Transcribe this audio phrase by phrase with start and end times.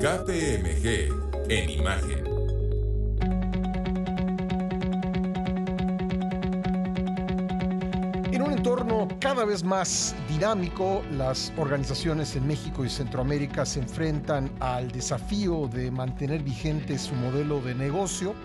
[0.00, 2.24] KPMG en imagen.
[8.32, 14.52] En un entorno cada vez más dinámico, las organizaciones en México y Centroamérica se enfrentan
[14.60, 18.36] al desafío de mantener vigente su modelo de negocio,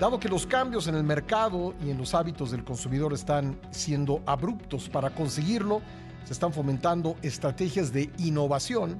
[0.00, 4.22] dado que los cambios en el mercado y en los hábitos del consumidor están siendo
[4.24, 4.88] abruptos.
[4.88, 5.82] Para conseguirlo,
[6.24, 8.96] se están fomentando estrategias de innovación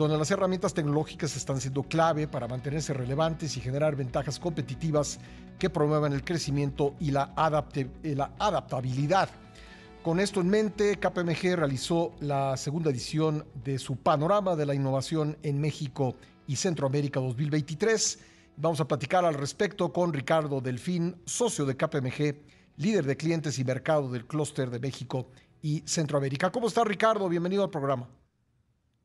[0.00, 5.18] donde las herramientas tecnológicas están siendo clave para mantenerse relevantes y generar ventajas competitivas
[5.58, 7.34] que promuevan el crecimiento y la,
[8.02, 9.28] la adaptabilidad.
[10.02, 15.36] Con esto en mente, KPMG realizó la segunda edición de su Panorama de la Innovación
[15.42, 18.20] en México y Centroamérica 2023.
[18.56, 22.36] Vamos a platicar al respecto con Ricardo Delfín, socio de KPMG,
[22.78, 25.28] líder de clientes y mercado del clúster de México
[25.60, 26.50] y Centroamérica.
[26.50, 27.28] ¿Cómo está Ricardo?
[27.28, 28.08] Bienvenido al programa.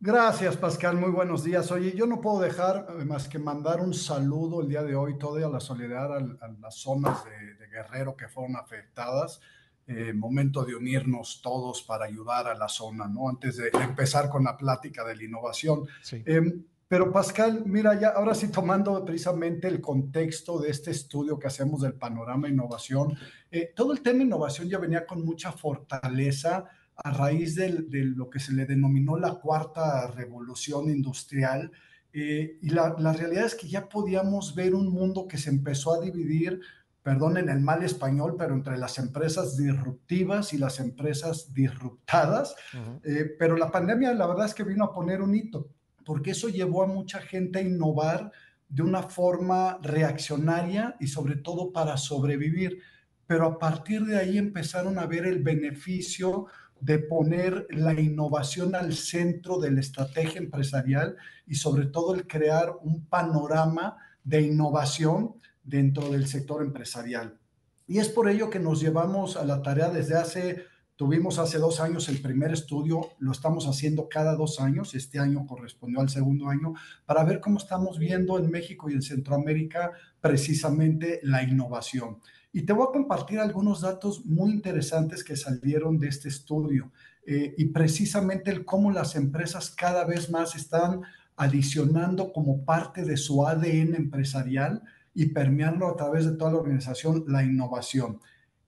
[0.00, 0.96] Gracias, Pascal.
[0.96, 1.72] Muy buenos días.
[1.72, 5.18] Oye, yo no puedo dejar eh, más que mandar un saludo el día de hoy,
[5.18, 9.40] toda la soledad a, las zonas de, Guerrero que fueron afectadas.
[9.86, 13.28] Eh, momento de unirnos todos para ayudar a la zona, ¿no?
[13.28, 15.86] Antes de, empezar con la plática de la innovación.
[16.12, 21.48] Em, pero Pascal, mira, ya ahora sí tomando precisamente el contexto de este estudio que
[21.48, 23.16] hacemos del panorama innovación,
[23.50, 26.66] eh, todo el tema innovación ya venía con mucha fortaleza
[27.04, 31.70] a raíz de, lo que se le denominó la cuarta revolución industrial.
[32.12, 36.00] Eh, y la, realidad es que ya podíamos ver un mundo que se empezó a
[36.00, 36.60] dividir,
[37.02, 42.56] perdonen el mal español, pero entre las empresas disruptivas y las empresas disruptadas.
[43.04, 45.68] Eh, pero la pandemia la verdad es que vino a poner un hito,
[46.04, 48.32] porque eso llevó a mucha gente a innovar
[48.68, 52.80] de una forma reaccionaria y sobre todo para sobrevivir.
[53.26, 56.46] Pero a partir de ahí empezaron a ver el beneficio
[56.80, 62.72] de poner la innovación al centro de la estrategia empresarial y sobre todo el crear
[62.82, 67.38] un panorama de innovación dentro del sector empresarial.
[67.86, 70.64] Y es por ello que nos llevamos a la tarea desde hace,
[70.96, 75.46] tuvimos hace dos años el primer estudio, lo estamos haciendo cada dos años, este año
[75.46, 76.74] correspondió al segundo año,
[77.06, 82.18] para ver cómo estamos viendo en México y en Centroamérica precisamente la innovación.
[82.58, 86.90] Y te voy a compartir algunos datos muy interesantes que salieron de este estudio
[87.24, 91.02] eh, y precisamente el cómo las empresas cada vez más están
[91.36, 94.82] adicionando como parte de su ADN empresarial
[95.14, 98.18] y permeando a través de toda la organización la innovación.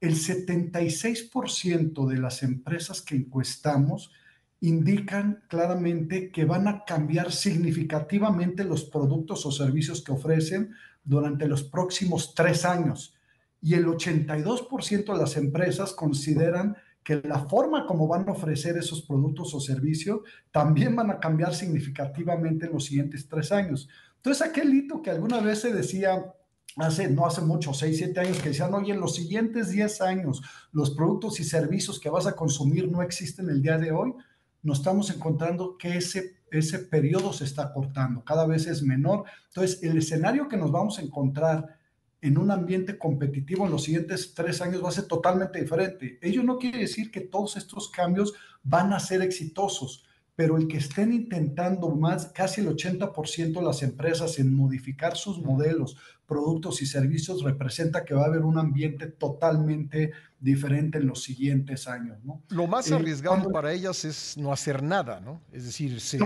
[0.00, 4.12] El 76% de las empresas que encuestamos
[4.60, 11.64] indican claramente que van a cambiar significativamente los productos o servicios que ofrecen durante los
[11.64, 13.16] próximos tres años
[13.62, 19.02] y el 82% de las empresas consideran que la forma como van a ofrecer esos
[19.02, 23.88] productos o servicios también van a cambiar significativamente en los siguientes tres años.
[24.16, 26.34] Entonces, aquel hito que alguna vez se decía,
[26.76, 30.42] hace, no hace mucho, seis, siete años, que decían, oye, en los siguientes diez años,
[30.72, 34.14] los productos y servicios que vas a consumir no existen el día de hoy,
[34.62, 39.24] nos estamos encontrando que ese, ese periodo se está cortando, cada vez es menor.
[39.48, 41.79] Entonces, el escenario que nos vamos a encontrar
[42.22, 46.18] en un ambiente competitivo en los siguientes tres años va a ser totalmente diferente.
[46.20, 50.04] Ello no quiere decir que todos estos cambios van a ser exitosos,
[50.40, 55.38] pero el que estén intentando más, casi el 80% de las empresas en modificar sus
[55.38, 61.22] modelos, productos y servicios, representa que va a haber un ambiente totalmente diferente en los
[61.22, 62.16] siguientes años.
[62.24, 62.40] ¿no?
[62.48, 65.42] Lo más eh, arriesgado para ellas es no hacer nada, ¿no?
[65.52, 66.18] Es decir, se,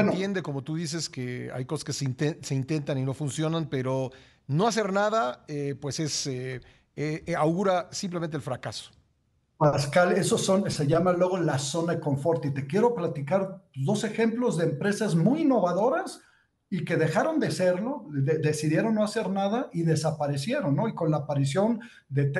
[0.00, 4.10] entiende, como tú dices, que hay cosas que se, se intentan y no funcionan, pero
[4.48, 6.60] no hacer nada, eh, pues es, eh,
[6.96, 8.90] eh, augura simplemente el fracaso.
[9.60, 12.46] Pascal, esos son, se llama luego la zona de confort.
[12.46, 16.22] Y te quiero platicar dos ejemplos de empresas muy innovadoras
[16.70, 20.88] y que dejaron de serlo, decidieron no hacer nada y desaparecieron, ¿no?
[20.88, 22.30] Y con la aparición de,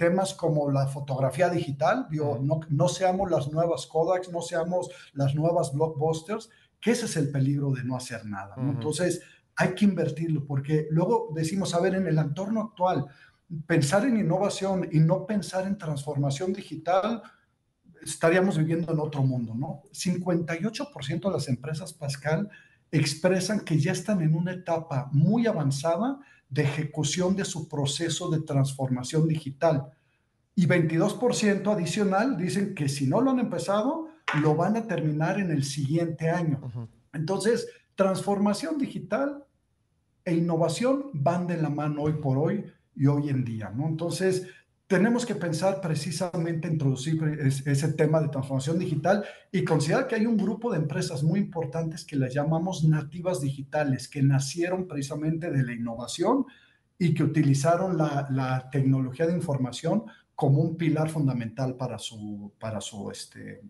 [0.00, 5.36] temas como la fotografía digital, digo, no, no, seamos las nuevas Kodaks, no seamos las
[5.36, 8.72] nuevas blockbusters, que ese es el peligro de no hacer nada, ¿no?
[8.72, 9.22] Entonces,
[9.54, 13.06] hay que invertirlo, porque luego decimos, a ver, en el entorno actual,
[13.66, 17.22] pensar en innovación y no pensar en transformación digital,
[18.02, 19.82] estaríamos viviendo en otro mundo, ¿no?
[19.92, 22.48] 58% de las empresas, Pascal,
[22.90, 26.18] expresan que ya están en una etapa muy avanzada
[26.48, 29.92] de ejecución de su proceso de transformación digital.
[30.54, 34.08] Y 22% adicional dicen que si no lo han empezado,
[34.42, 36.60] lo van a terminar en el siguiente año.
[37.12, 39.44] Entonces, transformación digital
[40.24, 42.64] e innovación van de la mano hoy por hoy
[42.98, 43.86] y hoy en día, ¿no?
[43.86, 44.46] Entonces,
[44.88, 47.22] tenemos que pensar precisamente en introducir
[47.66, 52.04] ese tema de transformación digital y considerar que hay un grupo de empresas muy importantes
[52.04, 56.46] que las llamamos nativas digitales, que nacieron precisamente de la innovación
[56.98, 60.04] y que utilizaron la, la tecnología de información
[60.38, 63.60] como un pilar fundamental para su, para su, este,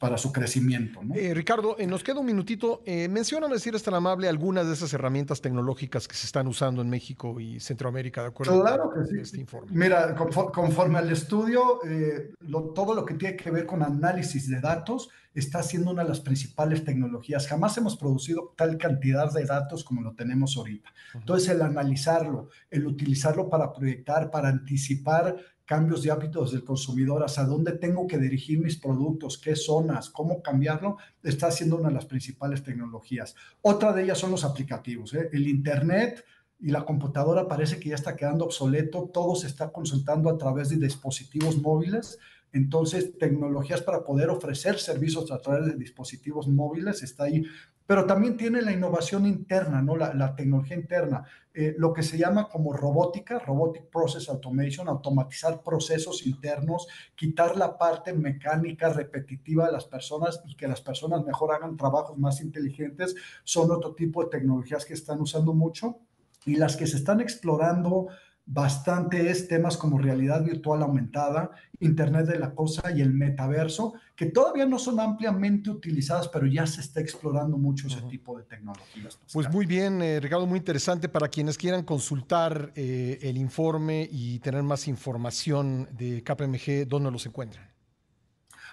[0.00, 1.00] para su crecimiento.
[1.14, 2.82] Eh, Ricardo, eh, nos queda un minutito.
[2.86, 6.82] Eh, menciona, si eres tan amable, algunas de esas herramientas tecnológicas que se están usando
[6.82, 8.60] en México y Centroamérica, ¿de acuerdo?
[8.60, 9.20] Claro que sí.
[9.20, 9.70] Este informe.
[9.70, 12.34] Mira, conforme, al estudio, eh,
[12.74, 16.18] todo lo que tiene que ver con análisis de datos está siendo una de las
[16.18, 17.46] principales tecnologías.
[17.46, 20.92] Jamás hemos producido tal cantidad de datos como lo tenemos ahorita.
[21.14, 25.36] Entonces, el analizarlo, el utilizarlo para proyectar, para anticipar
[25.68, 30.40] cambios de hábitos del consumidor, hacia dónde tengo que dirigir mis productos, qué zonas, cómo
[30.40, 33.34] cambiarlo, está siendo una de las principales tecnologías.
[33.60, 35.12] Otra de ellas son los aplicativos.
[35.12, 35.28] ¿eh?
[35.30, 36.24] El Internet
[36.58, 40.70] y la computadora parece que ya está quedando obsoleto, todo se está consultando a través
[40.70, 42.18] de dispositivos móviles
[42.52, 47.44] entonces, tecnologías para poder ofrecer servicios a través de dispositivos móviles está ahí,
[47.88, 49.96] pero también tiene la innovación interna, ¿no?
[49.96, 51.24] La, tecnología interna,
[51.54, 57.78] eh, lo que se llama como robótica, Robotic Process Automation, automatizar procesos internos, quitar la
[57.78, 63.14] parte mecánica repetitiva de las personas y que las personas mejor hagan trabajos más inteligentes,
[63.42, 66.00] son otro tipo de tecnologías que están usando mucho
[66.44, 68.08] y las que se están explorando
[68.50, 71.50] bastante es temas como realidad virtual aumentada,
[71.80, 76.66] Internet de la Cosa y el metaverso, que todavía no son ampliamente utilizadas, pero ya
[76.66, 79.18] se está explorando mucho ese tipo de tecnologías.
[79.32, 84.38] Pues muy bien, eh, Ricardo, muy interesante para quienes quieran consultar eh, el informe y
[84.38, 87.68] tener más información de KPMG, ¿dónde los encuentran?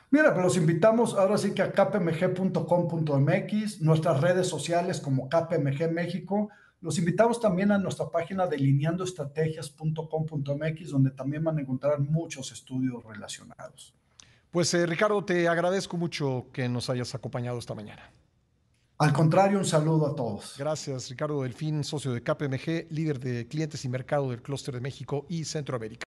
[0.09, 2.61] Mira, pero los invitamos ahora sí que a kpmg.com.mx,
[3.81, 6.47] nuestras redes sociales como KPMG México,
[6.85, 13.03] los invitamos también a nuestra página de lineandoestrategias.com.mx, donde también van a encontrar muchos estudios
[13.03, 13.95] relacionados.
[14.51, 18.11] Pues eh, Ricardo, te agradezco mucho que nos hayas acompañado esta mañana.
[18.99, 20.53] Al contrario, un saludo a todos.
[20.59, 25.25] Gracias, Ricardo Delfín, socio de KPMG, líder de clientes y mercado del clúster de México
[25.27, 26.03] y Centroamérica.